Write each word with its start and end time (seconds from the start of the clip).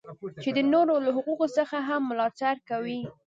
چې 0.43 0.49
د 0.57 0.59
نورو 0.73 0.95
له 1.05 1.09
حقوقو 1.15 1.47
څخه 1.57 1.77
هم 1.87 2.01
ملاتړ 2.11 2.55
کوي. 2.69 3.01